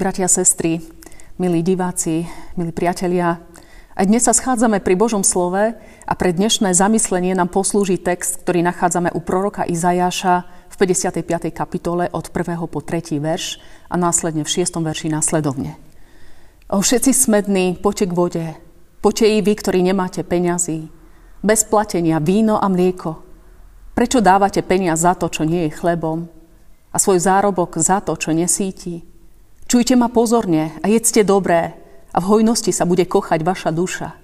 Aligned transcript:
Bratia 0.00 0.32
sestry, 0.32 0.80
milí 1.36 1.60
diváci, 1.60 2.24
milí 2.56 2.72
priatelia, 2.72 3.36
aj 3.92 4.08
dnes 4.08 4.24
sa 4.24 4.32
schádzame 4.32 4.80
pri 4.80 4.96
Božom 4.96 5.20
slove 5.20 5.76
a 6.08 6.12
pre 6.16 6.32
dnešné 6.32 6.72
zamyslenie 6.72 7.36
nám 7.36 7.52
poslúži 7.52 8.00
text, 8.00 8.40
ktorý 8.40 8.64
nachádzame 8.64 9.12
u 9.12 9.20
proroka 9.20 9.68
Izajaša 9.68 10.48
v 10.72 10.74
55. 10.80 11.52
kapitole 11.52 12.08
od 12.16 12.32
1. 12.32 12.32
po 12.72 12.80
3. 12.80 13.20
verš 13.20 13.60
a 13.92 14.00
následne 14.00 14.40
v 14.40 14.48
6. 14.48 14.80
verši 14.80 15.12
následovne. 15.12 15.76
O 16.72 16.80
všetci 16.80 17.12
smední, 17.12 17.76
poďte 17.76 18.08
k 18.08 18.16
vode, 18.16 18.46
poďte 19.04 19.26
i 19.36 19.44
vy, 19.44 19.52
ktorí 19.52 19.84
nemáte 19.84 20.24
peňazí, 20.24 20.88
bez 21.44 21.68
platenia 21.68 22.24
víno 22.24 22.56
a 22.56 22.72
mlieko. 22.72 23.20
Prečo 23.92 24.24
dávate 24.24 24.64
peniaz 24.64 25.04
za 25.04 25.12
to, 25.12 25.28
čo 25.28 25.44
nie 25.44 25.68
je 25.68 25.76
chlebom 25.76 26.24
a 26.88 26.96
svoj 26.96 27.20
zárobok 27.20 27.76
za 27.76 28.00
to, 28.00 28.16
čo 28.16 28.32
nesíti? 28.32 29.09
Čujte 29.70 29.94
ma 29.94 30.10
pozorne 30.10 30.74
a 30.82 30.90
jedzte 30.90 31.22
dobré 31.22 31.78
a 32.10 32.18
v 32.18 32.26
hojnosti 32.26 32.74
sa 32.74 32.82
bude 32.82 33.06
kochať 33.06 33.46
vaša 33.46 33.70
duša. 33.70 34.18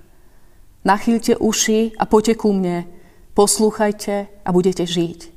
Nachýlte 0.82 1.38
uši 1.38 1.95
a 1.95 2.02
poďte 2.02 2.34
ku 2.42 2.50
mne, 2.50 2.82
poslúchajte 3.30 4.27
a 4.42 4.48
budete 4.50 4.82
žiť. 4.82 5.30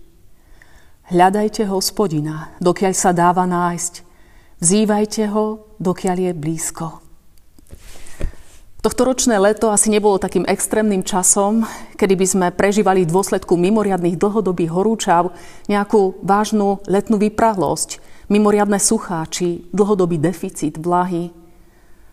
Hľadajte 1.14 1.70
hospodina, 1.70 2.58
dokiaľ 2.58 2.94
sa 2.98 3.14
dáva 3.14 3.46
nájsť. 3.46 3.94
Vzývajte 4.58 5.30
ho, 5.30 5.78
dokiaľ 5.78 6.18
je 6.18 6.32
blízko. 6.34 7.06
Tohtoročné 8.82 9.38
leto 9.38 9.70
asi 9.70 9.94
nebolo 9.94 10.18
takým 10.18 10.50
extrémnym 10.50 11.06
časom, 11.06 11.70
kedy 12.02 12.18
by 12.18 12.26
sme 12.26 12.48
prežívali 12.50 13.06
v 13.06 13.14
dôsledku 13.14 13.54
mimoriadných 13.54 14.18
dlhodobých 14.18 14.74
horúčav 14.74 15.38
nejakú 15.70 16.18
vážnu 16.26 16.82
letnú 16.90 17.22
vyprahlosť, 17.22 18.09
mimoriadne 18.30 18.78
suchá 18.78 19.26
či 19.28 19.68
dlhodobý 19.74 20.22
deficit 20.22 20.78
vlahy. 20.78 21.34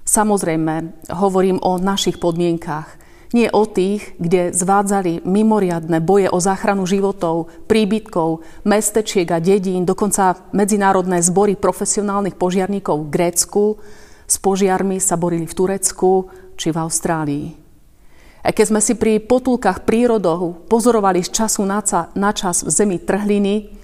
Samozrejme, 0.06 1.06
hovorím 1.12 1.61
o 1.61 1.77
našich 1.77 2.17
podmienkách, 2.17 3.06
nie 3.34 3.50
o 3.50 3.67
tých, 3.67 4.14
kde 4.23 4.55
zvádzali 4.55 5.27
mimoriadne 5.27 5.98
boje 5.98 6.31
o 6.31 6.39
záchranu 6.39 6.86
životov, 6.86 7.50
príbytkov, 7.67 8.47
mestečiek 8.62 9.27
a 9.34 9.42
dedín, 9.42 9.83
dokonca 9.83 10.47
medzinárodné 10.55 11.20
zbory 11.20 11.58
profesionálnych 11.58 12.39
požiarníkov 12.39 12.97
v 13.06 13.12
Grécku, 13.12 13.64
s 14.27 14.36
požiarmi 14.39 15.03
sa 15.03 15.19
borili 15.19 15.45
v 15.45 15.55
Turecku 15.58 16.30
či 16.55 16.70
v 16.70 16.80
Austrálii. 16.80 17.47
A 18.47 18.55
keď 18.55 18.67
sme 18.70 18.80
si 18.80 18.95
pri 18.95 19.19
potulkách 19.19 19.83
prírodov 19.83 20.70
pozorovali 20.70 21.19
z 21.27 21.34
času 21.34 21.67
na 21.67 22.30
čas 22.30 22.62
v 22.62 22.70
zemi 22.70 23.03
trhliny 23.03 23.75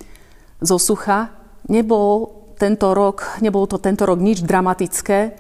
zo 0.63 0.79
sucha, 0.79 1.42
nebol 1.69 2.43
tento 2.59 2.95
rok, 2.95 3.43
nebolo 3.43 3.67
to 3.67 3.79
tento 3.83 4.07
rok 4.07 4.23
nič 4.23 4.47
dramatické 4.47 5.35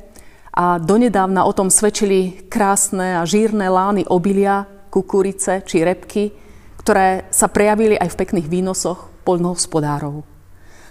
a 0.52 0.76
donedávna 0.76 1.46
o 1.46 1.52
tom 1.54 1.70
svedčili 1.70 2.44
krásne 2.50 3.18
a 3.18 3.22
žírne 3.24 3.70
lány 3.70 4.04
obilia, 4.10 4.68
kukurice 4.92 5.64
či 5.64 5.80
repky, 5.80 6.34
ktoré 6.82 7.30
sa 7.32 7.48
prejavili 7.48 7.96
aj 7.96 8.12
v 8.12 8.18
pekných 8.20 8.50
výnosoch 8.50 9.08
poľnohospodárov. 9.24 10.26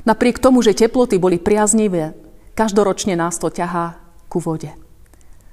Napriek 0.07 0.41
tomu, 0.41 0.65
že 0.65 0.73
teploty 0.73 1.21
boli 1.21 1.37
priaznivé, 1.37 2.17
každoročne 2.57 3.13
nás 3.13 3.37
to 3.37 3.53
ťahá 3.53 4.01
ku 4.25 4.41
vode. 4.41 4.73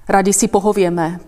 Radi 0.08 0.32
si 0.32 0.48
pohovieme 0.48 1.20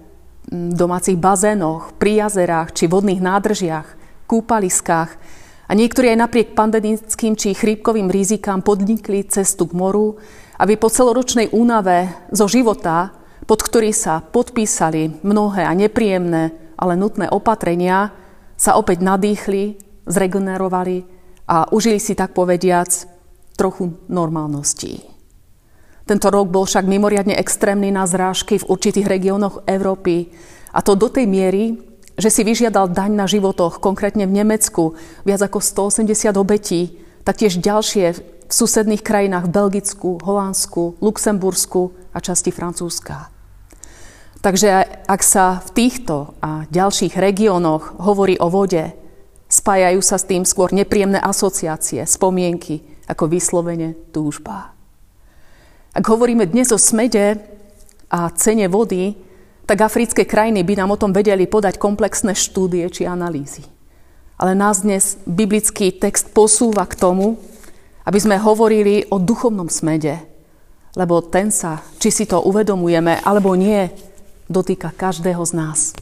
v 0.49 0.73
domácich 0.73 1.21
bazénoch, 1.21 1.93
pri 2.01 2.25
jazerách 2.25 2.73
či 2.73 2.89
vodných 2.89 3.21
nádržiach, 3.21 3.89
kúpaliskách, 4.25 5.21
a 5.71 5.73
niektorí 5.79 6.11
aj 6.11 6.19
napriek 6.27 6.49
pandemickým 6.59 7.39
či 7.39 7.55
chrípkovým 7.55 8.11
rizikám 8.11 8.59
podnikli 8.59 9.23
cestu 9.23 9.71
k 9.71 9.79
moru, 9.79 10.19
aby 10.59 10.75
po 10.75 10.91
celoročnej 10.91 11.55
únave 11.55 12.11
zo 12.35 12.51
života, 12.51 13.15
pod 13.47 13.63
ktorý 13.63 13.95
sa 13.95 14.19
podpísali 14.19 15.23
mnohé 15.23 15.63
a 15.63 15.71
nepríjemné, 15.71 16.75
ale 16.75 16.99
nutné 16.99 17.31
opatrenia, 17.31 18.11
sa 18.59 18.75
opäť 18.75 19.07
nadýchli, 19.07 19.79
zregenerovali 20.11 21.07
a 21.47 21.71
užili 21.71 22.03
si 22.03 22.19
tak 22.19 22.35
povediac 22.35 22.91
trochu 23.55 23.95
normálnosti. 24.11 25.07
Tento 26.03 26.35
rok 26.35 26.51
bol 26.51 26.67
však 26.67 26.83
mimoriadne 26.83 27.39
extrémny 27.39 27.95
na 27.95 28.11
zrážky 28.11 28.59
v 28.59 28.67
určitých 28.67 29.07
regiónoch 29.07 29.63
Európy 29.71 30.35
a 30.75 30.83
to 30.83 30.99
do 30.99 31.07
tej 31.07 31.31
miery, 31.31 31.79
že 32.21 32.31
si 32.31 32.45
vyžiadal 32.45 32.93
daň 32.93 33.17
na 33.17 33.27
životoch, 33.27 33.81
konkrétne 33.81 34.29
v 34.29 34.45
Nemecku, 34.45 34.95
viac 35.25 35.41
ako 35.41 35.59
180 35.59 36.37
obetí, 36.37 37.01
taktiež 37.25 37.57
ďalšie 37.57 38.07
v 38.15 38.19
susedných 38.53 39.01
krajinách 39.01 39.49
v 39.49 39.55
Belgicku, 39.55 40.21
Holandsku, 40.21 41.01
Luxembursku 41.01 41.97
a 42.13 42.19
časti 42.21 42.53
Francúzska. 42.53 43.33
Takže 44.41 45.05
ak 45.05 45.21
sa 45.21 45.61
v 45.61 45.69
týchto 45.77 46.33
a 46.41 46.65
ďalších 46.73 47.17
regiónoch 47.17 48.01
hovorí 48.01 48.41
o 48.41 48.49
vode, 48.49 48.97
spájajú 49.53 50.01
sa 50.01 50.17
s 50.17 50.25
tým 50.25 50.49
skôr 50.49 50.73
nepríjemné 50.73 51.21
asociácie, 51.21 52.09
spomienky, 52.09 52.81
ako 53.05 53.29
vyslovene 53.29 53.99
túžba. 54.15 54.73
Ak 55.91 56.07
hovoríme 56.07 56.47
dnes 56.47 56.71
o 56.71 56.79
smede 56.79 57.43
a 58.09 58.31
cene 58.33 58.71
vody, 58.71 59.19
tak 59.71 59.87
africké 59.87 60.27
krajiny 60.27 60.67
by 60.67 60.83
nám 60.83 60.91
o 60.91 60.99
tom 60.99 61.15
vedeli 61.15 61.47
podať 61.47 61.79
komplexné 61.79 62.35
štúdie 62.35 62.91
či 62.91 63.07
analýzy. 63.07 63.63
Ale 64.35 64.59
nás 64.59 64.83
dnes 64.83 65.23
biblický 65.31 65.95
text 65.95 66.35
posúva 66.35 66.83
k 66.91 66.99
tomu, 66.99 67.39
aby 68.03 68.19
sme 68.19 68.35
hovorili 68.43 69.07
o 69.15 69.23
duchovnom 69.23 69.71
smede, 69.71 70.19
lebo 70.99 71.23
ten 71.23 71.55
sa, 71.55 71.87
či 72.03 72.11
si 72.11 72.27
to 72.27 72.43
uvedomujeme 72.43 73.23
alebo 73.23 73.55
nie, 73.55 73.87
dotýka 74.51 74.91
každého 74.91 75.47
z 75.47 75.53
nás. 75.55 75.95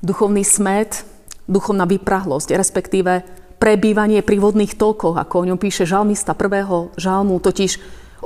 Duchovný 0.00 0.40
smed, 0.40 1.04
duchovná 1.44 1.84
vyprahlosť, 1.84 2.56
respektíve 2.56 3.20
prebývanie 3.60 4.24
pri 4.24 4.40
vodných 4.40 4.80
tokoch, 4.80 5.20
ako 5.20 5.44
o 5.44 5.46
ňom 5.52 5.60
píše 5.60 5.84
žalmista 5.84 6.32
prvého 6.32 6.88
žalmu, 6.96 7.36
totiž 7.36 7.76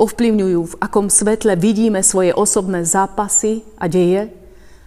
ovplyvňujú, 0.01 0.61
v 0.65 0.79
akom 0.81 1.13
svetle 1.13 1.61
vidíme 1.61 2.01
svoje 2.01 2.33
osobné 2.33 2.89
zápasy 2.89 3.61
a 3.77 3.85
deje, 3.85 4.33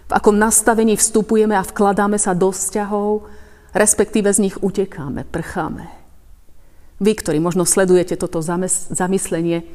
v 0.04 0.12
akom 0.12 0.34
nastavení 0.34 0.98
vstupujeme 0.98 1.54
a 1.54 1.62
vkladáme 1.62 2.18
sa 2.18 2.34
do 2.34 2.50
vzťahov, 2.50 3.30
respektíve 3.70 4.28
z 4.34 4.50
nich 4.50 4.56
utekáme, 4.58 5.22
prcháme. 5.30 5.86
Vy, 6.98 7.12
ktorí 7.14 7.38
možno 7.38 7.62
sledujete 7.62 8.18
toto 8.18 8.42
zamyslenie, 8.90 9.66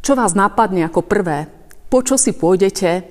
čo 0.00 0.14
vás 0.14 0.38
napadne 0.38 0.86
ako 0.86 1.02
prvé, 1.04 1.50
po 1.90 2.02
čo 2.02 2.14
si 2.14 2.34
pôjdete, 2.34 3.06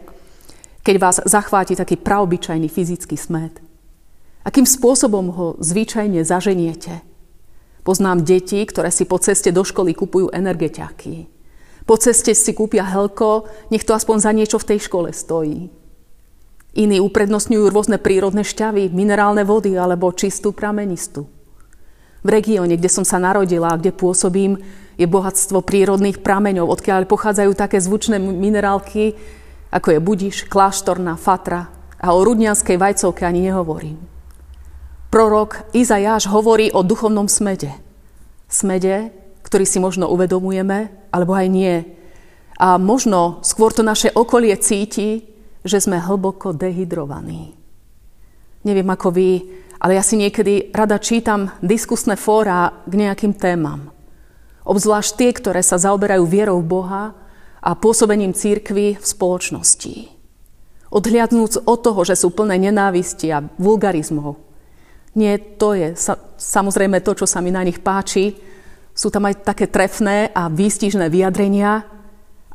keď 0.83 0.95
vás 0.99 1.17
zachváti 1.23 1.75
taký 1.75 1.95
praobyčajný 1.95 2.67
fyzický 2.67 3.15
smet? 3.15 3.59
Akým 4.43 4.67
spôsobom 4.67 5.31
ho 5.31 5.47
zvyčajne 5.63 6.19
zaženiete? 6.27 6.99
Poznám 7.87 8.27
deti, 8.27 8.59
ktoré 8.63 8.91
si 8.91 9.07
po 9.07 9.19
ceste 9.19 9.55
do 9.55 9.63
školy 9.63 9.95
kupujú 9.95 10.31
energetiaky, 10.35 11.27
po 11.83 11.99
ceste 11.99 12.31
si 12.31 12.55
kúpia 12.55 12.87
helko, 12.87 13.47
nech 13.67 13.83
to 13.83 13.91
aspoň 13.91 14.17
za 14.23 14.31
niečo 14.31 14.57
v 14.59 14.75
tej 14.75 14.79
škole 14.87 15.11
stojí. 15.11 15.67
Iní 16.73 16.97
uprednostňujú 17.03 17.69
rôzne 17.69 18.01
prírodné 18.01 18.41
šťavy, 18.41 18.89
minerálne 18.89 19.45
vody 19.45 19.77
alebo 19.77 20.09
čistú 20.15 20.55
pramenistu. 20.55 21.29
V 22.23 22.29
regióne, 22.31 22.79
kde 22.79 22.89
som 22.89 23.03
sa 23.03 23.19
narodila 23.19 23.75
a 23.75 23.77
kde 23.77 23.93
pôsobím, 23.93 24.57
je 24.95 25.05
bohatstvo 25.05 25.61
prírodných 25.61 26.23
prameňov, 26.23 26.71
odkiaľ 26.71 27.05
pochádzajú 27.05 27.51
také 27.53 27.77
zvučné 27.83 28.17
minerálky, 28.17 29.13
ako 29.69 29.87
je 29.91 29.99
budiš, 29.99 30.35
kláštorná, 30.47 31.17
fatra 31.19 31.69
a 31.99 32.13
o 32.13 32.19
rudnianskej 32.23 32.77
vajcovke 32.77 33.25
ani 33.25 33.49
nehovorím. 33.49 33.97
Prorok 35.13 35.69
Izajáš 35.77 36.25
hovorí 36.25 36.73
o 36.73 36.81
duchovnom 36.81 37.29
smede. 37.29 37.69
Smede, 38.49 39.13
ktorý 39.53 39.69
si 39.69 39.77
možno 39.77 40.09
uvedomujeme, 40.09 40.89
alebo 41.13 41.37
aj 41.37 41.45
nie. 41.45 41.85
A 42.57 42.81
možno 42.81 43.37
skôr 43.45 43.69
to 43.69 43.85
naše 43.85 44.09
okolie 44.09 44.57
cíti, 44.57 45.29
že 45.61 45.77
sme 45.77 46.01
hlboko 46.01 46.57
dehydrovaní. 46.57 47.53
Neviem 48.65 48.89
ako 48.89 49.13
vy, 49.13 49.45
ale 49.77 49.93
ja 49.93 50.01
si 50.01 50.17
niekedy 50.17 50.73
rada 50.73 50.97
čítam 50.97 51.53
diskusné 51.61 52.17
fóra 52.17 52.81
k 52.89 52.97
nejakým 52.97 53.37
témam. 53.37 53.93
Obzvlášť 54.65 55.21
tie, 55.21 55.29
ktoré 55.37 55.61
sa 55.61 55.77
zaoberajú 55.77 56.25
vierou 56.25 56.57
Boha 56.65 57.13
a 57.61 57.77
pôsobením 57.77 58.33
církvy 58.33 58.97
v 58.97 59.05
spoločnosti. 59.05 60.09
Odhliadnúc 60.89 61.61
od 61.61 61.77
toho, 61.77 62.01
že 62.01 62.17
sú 62.17 62.33
plné 62.33 62.57
nenávisti 62.57 63.29
a 63.29 63.45
vulgarizmov. 63.61 64.33
Nie, 65.13 65.37
to 65.37 65.77
je 65.77 65.93
sa, 65.93 66.17
samozrejme 66.41 67.05
to, 67.05 67.13
čo 67.21 67.29
sa 67.29 67.37
mi 67.37 67.53
na 67.53 67.61
nich 67.61 67.77
páči, 67.85 68.33
sú 69.03 69.11
tam 69.11 69.27
aj 69.27 69.43
také 69.43 69.67
trefné 69.67 70.31
a 70.31 70.47
výstižné 70.47 71.11
vyjadrenia, 71.11 71.83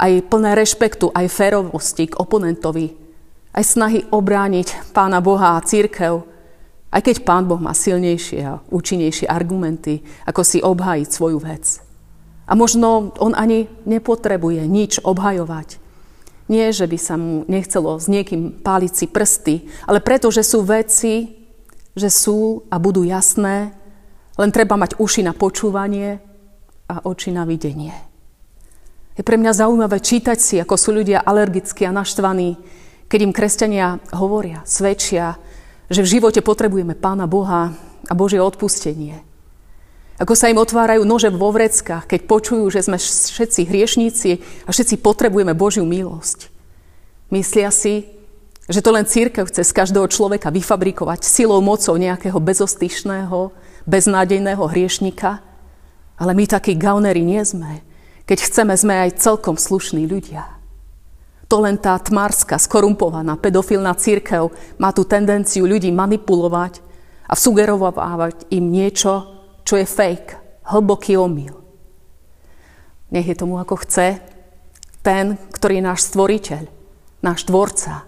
aj 0.01 0.33
plné 0.33 0.57
rešpektu, 0.57 1.13
aj 1.13 1.29
férovosti 1.29 2.09
k 2.09 2.17
oponentovi, 2.17 2.97
aj 3.53 3.65
snahy 3.69 4.01
obrániť 4.09 4.97
Pána 4.97 5.21
Boha 5.21 5.61
a 5.61 5.65
církev, 5.65 6.25
aj 6.89 7.05
keď 7.05 7.17
Pán 7.29 7.45
Boh 7.45 7.61
má 7.61 7.77
silnejšie 7.77 8.41
a 8.49 8.65
účinnejšie 8.73 9.29
argumenty, 9.29 10.01
ako 10.25 10.41
si 10.41 10.65
obhájiť 10.65 11.09
svoju 11.13 11.37
vec. 11.37 11.85
A 12.49 12.57
možno 12.57 13.13
on 13.21 13.37
ani 13.37 13.69
nepotrebuje 13.85 14.65
nič 14.65 15.05
obhajovať. 15.05 15.77
Nie, 16.49 16.73
že 16.73 16.89
by 16.89 16.97
sa 16.97 17.21
mu 17.21 17.45
nechcelo 17.45 18.01
s 18.01 18.09
niekým 18.09 18.65
páliť 18.65 18.93
si 18.97 19.05
prsty, 19.05 19.69
ale 19.85 20.01
preto, 20.01 20.33
že 20.33 20.41
sú 20.41 20.65
veci, 20.65 21.29
že 21.93 22.09
sú 22.09 22.65
a 22.73 22.81
budú 22.81 23.05
jasné, 23.05 23.77
len 24.41 24.49
treba 24.49 24.81
mať 24.81 24.97
uši 24.97 25.29
na 25.29 25.37
počúvanie 25.37 26.25
a 26.89 27.05
oči 27.05 27.31
na 27.31 27.45
videnie. 27.45 27.93
Je 29.15 29.27
pre 29.27 29.37
mňa 29.37 29.67
zaujímavé 29.67 30.01
čítať 30.01 30.39
si, 30.41 30.57
ako 30.57 30.75
sú 30.81 30.95
ľudia 30.97 31.21
alergickí 31.21 31.85
a 31.85 31.93
naštvaní, 31.93 32.57
keď 33.11 33.21
im 33.25 33.33
kresťania 33.35 34.01
hovoria, 34.15 34.63
svedčia, 34.65 35.37
že 35.93 36.05
v 36.05 36.19
živote 36.19 36.41
potrebujeme 36.41 36.97
Pána 36.97 37.29
Boha 37.29 37.73
a 38.09 38.13
Božie 38.15 38.39
odpustenie. 38.39 39.21
Ako 40.19 40.35
sa 40.35 40.51
im 40.51 40.59
otvárajú 40.59 41.07
nože 41.07 41.31
vo 41.31 41.55
vreckách, 41.55 42.11
keď 42.11 42.21
počujú, 42.27 42.65
že 42.75 42.83
sme 42.83 42.99
všetci 42.99 43.71
hriešníci 43.71 44.31
a 44.67 44.71
všetci 44.75 44.99
potrebujeme 44.99 45.55
Božiu 45.55 45.87
milosť. 45.87 46.51
Myslia 47.31 47.71
si, 47.71 48.07
že 48.69 48.85
to 48.85 48.93
len 48.93 49.09
církev 49.09 49.49
chce 49.49 49.65
z 49.65 49.73
každého 49.73 50.07
človeka 50.13 50.53
vyfabrikovať 50.53 51.25
silou 51.25 51.63
mocou 51.65 51.97
nejakého 51.97 52.37
bezostyšného, 52.37 53.55
beznádejného 53.89 54.61
hriešnika, 54.61 55.41
ale 56.19 56.35
my 56.35 56.45
takí 56.51 56.75
gaunery 56.75 57.23
nie 57.23 57.41
sme. 57.47 57.81
Keď 58.27 58.39
chceme, 58.45 58.75
sme 58.77 59.09
aj 59.09 59.23
celkom 59.23 59.57
slušní 59.57 60.05
ľudia. 60.05 60.59
To 61.49 61.65
len 61.65 61.81
tá 61.81 61.97
tmárska, 61.97 62.61
skorumpovaná, 62.61 63.41
pedofilná 63.41 63.97
církev 63.97 64.53
má 64.77 64.93
tú 64.93 65.09
tendenciu 65.09 65.65
ľudí 65.65 65.89
manipulovať 65.89 66.85
a 67.25 67.33
sugerovať 67.33 68.53
im 68.53 68.69
niečo, 68.69 69.25
čo 69.65 69.81
je 69.81 69.89
fake, 69.89 70.37
hlboký 70.69 71.17
omyl. 71.17 71.57
Nech 73.09 73.25
je 73.25 73.37
tomu 73.39 73.57
ako 73.57 73.81
chce, 73.81 74.21
ten, 75.01 75.41
ktorý 75.57 75.81
je 75.81 75.89
náš 75.89 76.01
stvoriteľ, 76.13 76.65
náš 77.25 77.49
tvorca, 77.49 78.05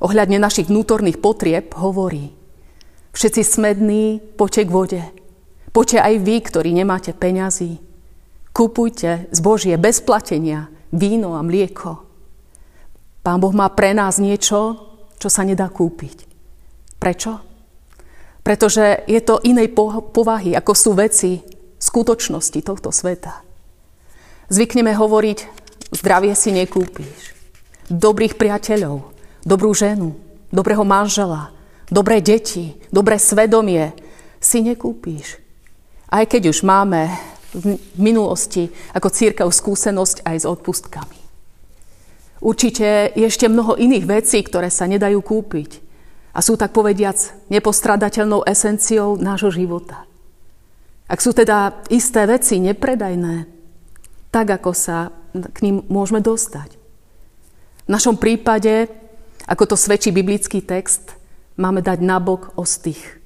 ohľadne 0.00 0.40
našich 0.40 0.72
vnútorných 0.72 1.20
potrieb 1.20 1.76
hovorí. 1.76 2.32
Všetci 3.12 3.42
smední, 3.44 4.24
poďte 4.40 4.62
k 4.64 4.70
vode. 4.72 5.02
Poďte 5.72 5.98
aj 6.00 6.14
vy, 6.24 6.36
ktorí 6.40 6.70
nemáte 6.72 7.12
peňazí. 7.12 7.78
Kupujte 8.52 9.30
zbožie 9.30 9.76
bez 9.78 10.02
platenia, 10.02 10.72
víno 10.90 11.36
a 11.36 11.44
mlieko. 11.44 12.02
Pán 13.22 13.38
Boh 13.38 13.52
má 13.52 13.68
pre 13.68 13.92
nás 13.92 14.16
niečo, 14.16 14.88
čo 15.20 15.28
sa 15.28 15.44
nedá 15.44 15.68
kúpiť. 15.68 16.24
Prečo? 16.96 17.32
Pretože 18.40 19.04
je 19.04 19.20
to 19.20 19.44
inej 19.44 19.76
povahy, 20.14 20.56
ako 20.56 20.72
sú 20.72 20.90
veci 20.96 21.44
skutočnosti 21.78 22.58
tohto 22.64 22.88
sveta. 22.90 23.44
Zvykneme 24.48 24.96
hovoriť, 24.96 25.38
zdravie 25.92 26.32
si 26.32 26.50
nekúpíš. 26.56 27.36
Dobrých 27.92 28.40
priateľov, 28.40 29.12
dobrú 29.44 29.76
ženu, 29.76 30.16
dobrého 30.48 30.82
manžela, 30.88 31.52
dobré 31.92 32.24
deti, 32.24 32.80
dobré 32.88 33.20
svedomie 33.20 33.92
si 34.40 34.64
nekúpíš. 34.64 35.47
Aj 36.08 36.24
keď 36.24 36.52
už 36.52 36.64
máme 36.64 37.12
v 37.52 37.76
minulosti 37.96 38.72
ako 38.96 39.08
církev 39.12 39.48
skúsenosť 39.48 40.24
aj 40.24 40.36
s 40.40 40.48
odpustkami. 40.48 41.18
Určite 42.38 43.12
je 43.18 43.24
ešte 43.26 43.50
mnoho 43.50 43.74
iných 43.74 44.04
vecí, 44.06 44.38
ktoré 44.40 44.70
sa 44.70 44.86
nedajú 44.86 45.18
kúpiť 45.20 45.84
a 46.32 46.38
sú 46.38 46.54
tak 46.54 46.70
povediac 46.70 47.18
nepostradateľnou 47.50 48.46
esenciou 48.46 49.18
nášho 49.18 49.50
života. 49.50 50.06
Ak 51.08 51.18
sú 51.18 51.34
teda 51.34 51.82
isté 51.90 52.28
veci 52.28 52.62
nepredajné, 52.62 53.48
tak 54.30 54.60
ako 54.60 54.70
sa 54.76 55.10
k 55.34 55.58
ním 55.66 55.82
môžeme 55.88 56.22
dostať. 56.22 56.78
V 57.88 57.90
našom 57.90 58.20
prípade, 58.20 58.86
ako 59.48 59.74
to 59.74 59.76
svedčí 59.80 60.12
biblický 60.12 60.60
text, 60.60 61.16
máme 61.56 61.80
dať 61.80 62.04
nabok 62.04 62.54
ostých. 62.54 63.17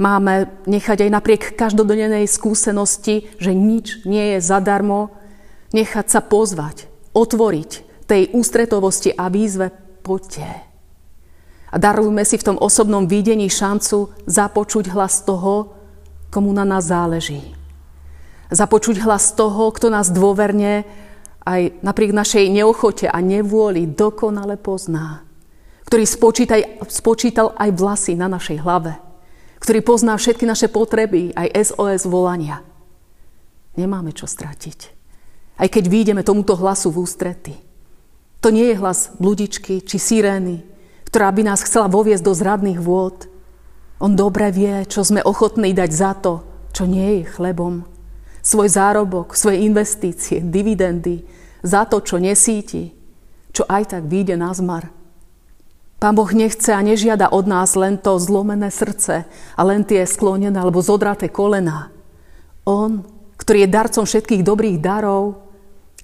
Máme 0.00 0.48
nechať 0.64 1.04
aj 1.04 1.10
napriek 1.12 1.42
každodennej 1.60 2.24
skúsenosti, 2.24 3.28
že 3.36 3.52
nič 3.52 4.08
nie 4.08 4.32
je 4.32 4.38
zadarmo, 4.40 5.12
nechať 5.76 6.06
sa 6.08 6.24
pozvať, 6.24 6.88
otvoriť 7.12 7.70
tej 8.08 8.32
ústretovosti 8.32 9.12
a 9.12 9.28
výzve 9.28 9.68
poďte. 10.00 10.48
A 11.68 11.76
darujme 11.76 12.24
si 12.24 12.40
v 12.40 12.48
tom 12.48 12.56
osobnom 12.56 13.04
videní 13.04 13.52
šancu 13.52 14.08
započuť 14.24 14.88
hlas 14.88 15.20
toho, 15.20 15.76
komu 16.32 16.48
na 16.56 16.64
nás 16.64 16.88
záleží. 16.88 17.52
Započuť 18.48 19.04
hlas 19.04 19.36
toho, 19.36 19.68
kto 19.68 19.92
nás 19.92 20.08
dôverne 20.08 20.88
aj 21.44 21.76
napriek 21.84 22.16
našej 22.16 22.48
neochote 22.48 23.04
a 23.04 23.20
nevôli 23.20 23.84
dokonale 23.84 24.56
pozná. 24.56 25.28
Ktorý 25.84 26.08
spočítal 26.88 27.52
aj 27.52 27.70
vlasy 27.76 28.16
na 28.16 28.32
našej 28.32 28.64
hlave. 28.64 29.09
Ktorý 29.60 29.84
pozná 29.84 30.16
všetky 30.16 30.48
naše 30.48 30.72
potreby, 30.72 31.36
aj 31.36 31.72
SOS 31.72 32.08
volania. 32.08 32.64
Nemáme 33.76 34.10
čo 34.16 34.24
stratiť. 34.24 34.78
Aj 35.60 35.68
keď 35.68 35.84
výjdeme 35.86 36.24
tomuto 36.24 36.56
hlasu 36.56 36.88
v 36.88 37.04
ústrety. 37.04 37.54
To 38.40 38.48
nie 38.48 38.72
je 38.72 38.80
hlas 38.80 39.12
bludičky 39.20 39.84
či 39.84 40.00
sirény, 40.00 40.64
ktorá 41.12 41.28
by 41.28 41.52
nás 41.52 41.60
chcela 41.60 41.92
voviesť 41.92 42.24
do 42.24 42.32
zradných 42.32 42.80
vôd. 42.80 43.28
On 44.00 44.16
dobre 44.16 44.48
vie, 44.48 44.88
čo 44.88 45.04
sme 45.04 45.20
ochotní 45.20 45.76
dať 45.76 45.90
za 45.92 46.16
to, 46.16 46.40
čo 46.72 46.88
nie 46.88 47.20
je 47.20 47.30
chlebom. 47.36 47.84
Svoj 48.40 48.72
zárobok, 48.72 49.36
svoje 49.36 49.60
investície, 49.60 50.40
dividendy, 50.40 51.20
za 51.60 51.84
to, 51.84 52.00
čo 52.00 52.16
nesíti, 52.16 52.96
čo 53.52 53.68
aj 53.68 53.92
tak 53.92 54.08
vyjde 54.08 54.40
na 54.40 54.56
zmar. 54.56 54.88
Pán 56.00 56.16
Boh 56.16 56.32
nechce 56.32 56.72
a 56.72 56.80
nežiada 56.80 57.28
od 57.28 57.44
nás 57.44 57.76
len 57.76 58.00
to 58.00 58.16
zlomené 58.16 58.72
srdce 58.72 59.28
a 59.28 59.60
len 59.60 59.84
tie 59.84 60.08
sklonené 60.08 60.56
alebo 60.56 60.80
zodraté 60.80 61.28
kolená. 61.28 61.92
On, 62.64 63.04
ktorý 63.36 63.68
je 63.68 63.74
darcom 63.76 64.04
všetkých 64.08 64.40
dobrých 64.40 64.80
darov, 64.80 65.44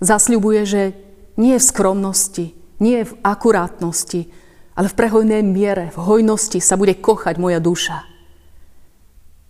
zasľubuje, 0.04 0.62
že 0.68 0.82
nie 1.40 1.56
v 1.56 1.64
skromnosti, 1.64 2.52
nie 2.76 3.08
v 3.08 3.16
akurátnosti, 3.24 4.28
ale 4.76 4.92
v 4.92 4.98
prehojnej 5.00 5.40
miere, 5.40 5.88
v 5.96 5.98
hojnosti 6.04 6.60
sa 6.60 6.76
bude 6.76 7.00
kochať 7.00 7.40
moja 7.40 7.56
duša. 7.56 8.04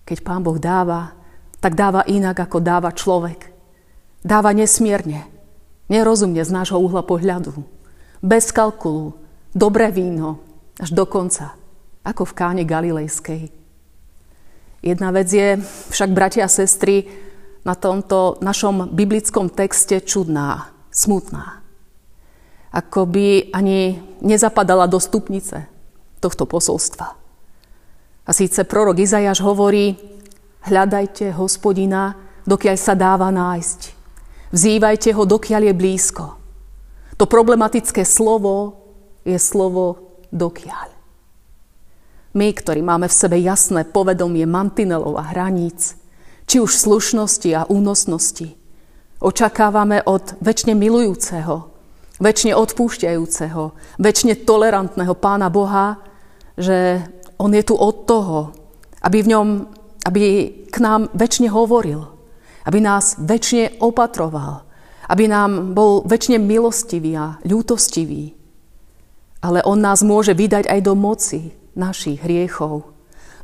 Keď 0.06 0.18
Pán 0.22 0.46
Boh 0.46 0.62
dáva, 0.62 1.18
tak 1.58 1.74
dáva 1.74 2.06
inak, 2.06 2.38
ako 2.38 2.62
dáva 2.62 2.94
človek. 2.94 3.50
Dáva 4.22 4.54
nesmierne, 4.54 5.26
nerozumne 5.90 6.46
z 6.46 6.54
nášho 6.54 6.78
uhla 6.78 7.02
pohľadu, 7.02 7.66
bez 8.22 8.54
kalkulu, 8.54 9.25
dobré 9.56 9.88
víno, 9.88 10.44
až 10.76 10.92
do 10.92 11.08
konca, 11.08 11.56
ako 12.04 12.28
v 12.28 12.36
káne 12.36 12.62
Galilejskej. 12.68 13.48
Jedna 14.84 15.08
vec 15.08 15.32
je 15.32 15.56
však, 15.90 16.12
bratia 16.12 16.44
a 16.44 16.52
sestry, 16.52 17.08
na 17.64 17.72
tomto 17.74 18.38
našom 18.44 18.92
biblickom 18.92 19.48
texte 19.50 19.98
čudná, 20.04 20.70
smutná 20.92 21.66
ako 22.76 23.08
by 23.08 23.56
ani 23.56 23.96
nezapadala 24.20 24.84
do 24.84 25.00
stupnice 25.00 25.64
tohto 26.20 26.44
posolstva. 26.44 27.08
A 28.26 28.30
síce 28.36 28.68
prorok 28.68 29.00
Izajáš 29.00 29.40
hovorí, 29.40 29.96
hľadajte 30.68 31.32
hospodina, 31.32 32.12
dokiaľ 32.44 32.76
sa 32.76 32.92
dáva 32.92 33.32
nájsť. 33.32 33.80
Vzývajte 34.52 35.16
ho, 35.16 35.22
dokiaľ 35.24 35.72
je 35.72 35.74
blízko. 35.74 36.24
To 37.16 37.24
problematické 37.24 38.04
slovo 38.04 38.85
je 39.26 39.38
slovo 39.42 39.98
dokiaľ. 40.30 40.94
My, 42.36 42.52
ktorí 42.52 42.84
máme 42.84 43.10
v 43.10 43.18
sebe 43.18 43.36
jasné 43.40 43.82
povedomie 43.88 44.44
mantinelov 44.46 45.18
a 45.18 45.24
hraníc, 45.34 45.96
či 46.46 46.62
už 46.62 46.78
slušnosti 46.78 47.50
a 47.56 47.66
únosnosti, 47.66 48.54
očakávame 49.18 50.04
od 50.06 50.38
väčšine 50.38 50.78
milujúceho, 50.78 51.72
väčšine 52.22 52.52
odpúšťajúceho, 52.54 53.62
väčšine 53.98 54.46
tolerantného 54.46 55.14
Pána 55.16 55.48
Boha, 55.50 55.98
že 56.54 57.02
On 57.40 57.52
je 57.52 57.64
tu 57.64 57.74
od 57.76 58.04
toho, 58.08 58.52
aby, 59.04 59.24
v 59.24 59.30
ňom, 59.32 59.48
aby 60.08 60.22
k 60.70 60.76
nám 60.80 61.08
väčšine 61.12 61.48
hovoril, 61.52 62.04
aby 62.68 62.78
nás 62.84 63.16
väčšine 63.20 63.80
opatroval, 63.80 64.64
aby 65.08 65.24
nám 65.28 65.72
bol 65.76 66.04
väčšine 66.04 66.40
milostivý 66.40 67.16
a 67.16 67.26
ľútostivý. 67.44 68.36
Ale 69.46 69.62
On 69.62 69.78
nás 69.78 70.02
môže 70.02 70.34
vydať 70.34 70.66
aj 70.66 70.80
do 70.82 70.98
moci 70.98 71.54
našich 71.78 72.18
hriechov, 72.18 72.90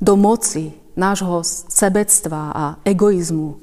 do 0.02 0.18
moci 0.18 0.74
nášho 0.98 1.46
sebectva 1.70 2.50
a 2.50 2.64
egoizmu, 2.82 3.54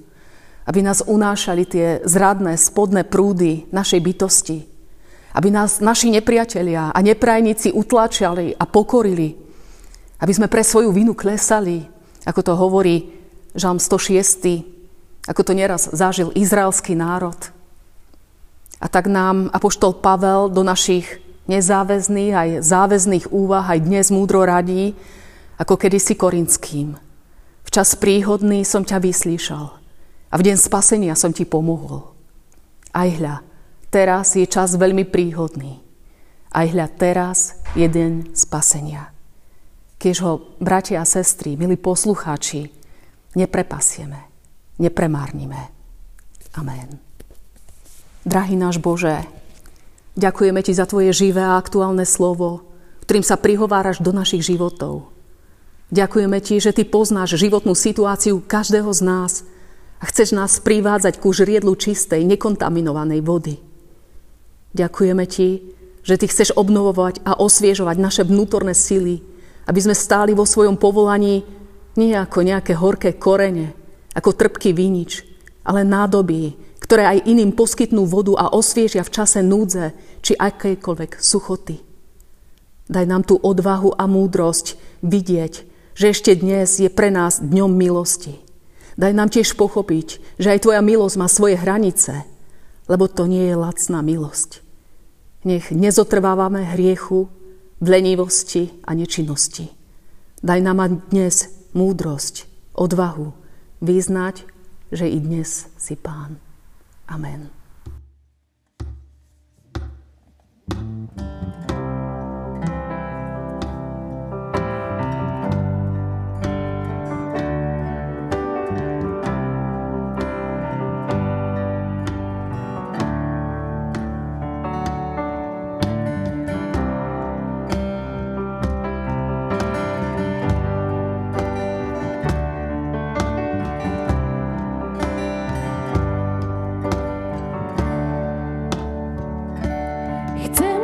aby 0.64 0.80
nás 0.80 1.04
unášali 1.04 1.68
tie 1.68 1.88
zradné 2.08 2.56
spodné 2.56 3.04
prúdy 3.04 3.68
našej 3.76 4.00
bytosti, 4.00 4.60
aby 5.36 5.52
nás 5.52 5.84
naši 5.84 6.16
nepriatelia 6.16 6.96
a 6.96 7.00
neprajníci 7.04 7.76
utlačali 7.76 8.56
a 8.56 8.64
pokorili. 8.64 9.36
Aby 10.24 10.32
sme 10.32 10.48
pre 10.48 10.64
svoju 10.64 10.96
vinu 10.96 11.12
klesali, 11.12 11.84
ako 12.24 12.40
to 12.40 12.54
hovorí 12.56 12.96
Žalm 13.52 13.84
106. 13.84 15.28
ako 15.28 15.42
to 15.44 15.54
neraz 15.58 15.92
zažil 15.92 16.32
izraelský 16.38 16.96
národ. 16.96 17.38
A 18.80 18.88
tak 18.88 19.12
nám 19.12 19.52
Apoštol 19.52 20.00
Pavel 20.00 20.48
do 20.48 20.64
našich 20.64 21.20
nezáväzných 21.50 22.34
aj 22.38 22.50
záväzných 22.62 23.26
úvah 23.34 23.66
aj 23.66 23.80
dnes 23.82 24.14
múdro 24.14 24.46
radí, 24.46 24.94
ako 25.58 25.76
kedysi 25.76 26.14
korinským. 26.14 26.94
V 27.66 27.70
čas 27.74 27.98
príhodný 27.98 28.62
som 28.62 28.86
ťa 28.86 29.02
vyslíšal 29.02 29.66
a 30.30 30.36
v 30.38 30.46
deň 30.46 30.58
spasenia 30.62 31.18
som 31.18 31.34
ti 31.34 31.50
pomohol. 31.50 32.14
Aj 32.94 33.10
hľa, 33.10 33.42
teraz 33.90 34.38
je 34.38 34.46
čas 34.46 34.78
veľmi 34.78 35.10
príhodný. 35.10 35.82
Aj 36.54 36.66
hľa, 36.66 36.86
teraz 36.98 37.58
je 37.74 37.86
deň 37.86 38.34
spasenia. 38.38 39.14
Keď 40.00 40.16
ho, 40.26 40.32
bratia 40.58 41.04
a 41.04 41.06
sestry, 41.06 41.60
milí 41.60 41.78
poslucháči, 41.78 42.72
neprepasieme, 43.38 44.26
nepremárnime. 44.82 45.70
Amen. 46.58 46.98
Drahý 48.26 48.58
náš 48.58 48.82
Bože, 48.82 49.39
ďakujeme 50.20 50.60
Ti 50.60 50.76
za 50.76 50.86
Tvoje 50.86 51.16
živé 51.16 51.40
a 51.40 51.56
aktuálne 51.56 52.04
slovo, 52.04 52.68
ktorým 53.08 53.24
sa 53.24 53.40
prihováraš 53.40 54.04
do 54.04 54.12
našich 54.12 54.44
životov. 54.44 55.10
Ďakujeme 55.90 56.38
Ti, 56.44 56.62
že 56.62 56.76
Ty 56.76 56.86
poznáš 56.92 57.40
životnú 57.40 57.74
situáciu 57.74 58.44
každého 58.44 58.92
z 58.94 59.02
nás 59.02 59.42
a 59.98 60.06
chceš 60.06 60.38
nás 60.38 60.62
privádzať 60.62 61.18
ku 61.18 61.34
žriedlu 61.34 61.74
čistej, 61.74 62.22
nekontaminovanej 62.28 63.26
vody. 63.26 63.58
Ďakujeme 64.78 65.26
Ti, 65.26 65.50
že 66.06 66.16
Ty 66.20 66.26
chceš 66.30 66.54
obnovovať 66.54 67.26
a 67.26 67.40
osviežovať 67.42 67.98
naše 67.98 68.24
vnútorné 68.28 68.78
sily, 68.78 69.26
aby 69.66 69.80
sme 69.82 69.98
stáli 69.98 70.38
vo 70.38 70.46
svojom 70.46 70.78
povolaní 70.78 71.42
nie 71.98 72.14
ako 72.14 72.46
nejaké 72.46 72.78
horké 72.78 73.18
korene, 73.18 73.74
ako 74.14 74.38
trpký 74.38 74.72
vinič, 74.72 75.26
ale 75.66 75.82
nádoby, 75.82 76.54
ktoré 76.82 77.06
aj 77.06 77.30
iným 77.30 77.54
poskytnú 77.54 78.10
vodu 78.10 78.34
a 78.38 78.46
osviežia 78.50 79.06
v 79.06 79.14
čase 79.14 79.46
núdze 79.46 79.94
či 80.24 80.36
akejkoľvek 80.36 81.20
suchoty. 81.20 81.78
Daj 82.90 83.06
nám 83.06 83.24
tú 83.28 83.38
odvahu 83.38 83.94
a 83.94 84.10
múdrosť 84.10 84.80
vidieť, 85.06 85.54
že 85.94 86.06
ešte 86.10 86.34
dnes 86.34 86.80
je 86.80 86.90
pre 86.90 87.14
nás 87.14 87.44
dňom 87.44 87.70
milosti. 87.70 88.42
Daj 89.00 89.14
nám 89.16 89.30
tiež 89.32 89.56
pochopiť, 89.56 90.40
že 90.42 90.58
aj 90.58 90.64
Tvoja 90.66 90.82
milosť 90.84 91.16
má 91.16 91.28
svoje 91.30 91.56
hranice, 91.56 92.26
lebo 92.90 93.06
to 93.06 93.30
nie 93.30 93.48
je 93.48 93.56
lacná 93.56 94.02
milosť. 94.02 94.66
Nech 95.48 95.72
nezotrvávame 95.72 96.68
hriechu, 96.76 97.32
v 97.80 97.88
lenivosti 97.88 98.70
a 98.84 98.92
nečinnosti. 98.92 99.72
Daj 100.44 100.60
nám 100.64 101.04
dnes 101.12 101.48
múdrosť, 101.72 102.48
odvahu 102.76 103.32
vyznať, 103.80 104.44
že 104.92 105.08
i 105.08 105.20
dnes 105.20 105.68
si 105.80 105.96
Pán. 105.96 106.40
Amen. 107.08 107.59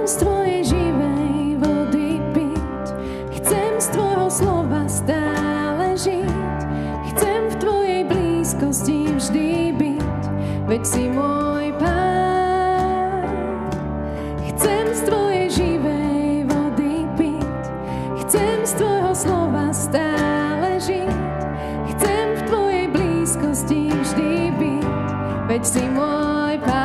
z 0.05 0.21
Tvojej 0.21 0.61
živej 0.69 1.57
vody 1.57 2.21
piť, 2.29 2.85
chcem 3.41 3.73
z 3.81 3.87
Tvojho 3.89 4.29
slova 4.29 4.85
stále 4.85 5.97
žiť, 5.97 6.59
v 7.49 7.53
Tvojej 7.57 8.01
blízkosti 8.05 9.09
vždy 9.17 9.73
byť, 9.73 10.21
veď 10.69 10.83
si 10.85 11.09
môj 11.09 11.73
pán. 11.81 13.25
Z 14.95 15.01
Tvojej 15.09 15.49
živej 15.51 16.47
vody 16.53 17.03
piť, 17.17 17.63
chcem 18.23 18.61
z 18.61 18.73
Tvojho 18.77 19.11
slova 19.17 19.73
stále 19.73 20.77
žiť, 20.85 21.41
v 21.89 22.41
Tvojej 22.45 22.85
blízkosti 22.93 23.89
vždy 23.89 24.53
byť, 24.53 24.85
veď 25.49 25.63
si 25.65 25.83
môj 25.89 26.61
pán. 26.61 26.84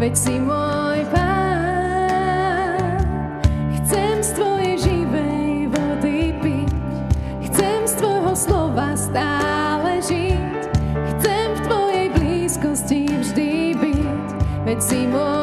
Veď 0.00 0.16
si 0.16 0.40
môj 0.40 1.04
pán. 1.12 2.96
Chcem 3.76 4.24
z 4.24 4.30
tvojej 4.32 4.74
živej 4.80 5.68
vody 5.68 6.32
piť, 6.40 6.72
chcem 7.52 7.84
z 7.84 8.00
tvojho 8.00 8.32
slova 8.32 8.96
stále 8.96 10.00
žiť, 10.00 10.72
chcem 10.96 11.46
v 11.52 11.60
tvojej 11.68 12.06
blízkosti 12.16 13.12
vždy 13.12 13.76
byť, 13.76 14.24
veď 14.64 14.78
si 14.80 15.04
môj 15.04 15.39